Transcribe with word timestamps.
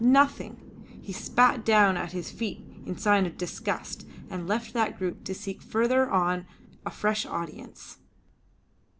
Nothing!" 0.03 0.99
He 0.99 1.13
spat 1.13 1.63
down 1.63 1.95
at 1.95 2.11
his 2.11 2.31
feet 2.31 2.65
in 2.87 2.97
sign 2.97 3.27
of 3.27 3.37
disgust, 3.37 4.07
and 4.31 4.47
left 4.47 4.73
that 4.73 4.97
group 4.97 5.23
to 5.25 5.35
seek 5.35 5.61
further 5.61 6.09
on 6.09 6.47
a 6.83 6.89
fresh 6.89 7.23
audience. 7.23 7.99